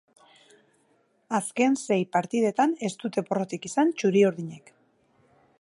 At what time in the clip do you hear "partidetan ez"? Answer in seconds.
2.17-2.93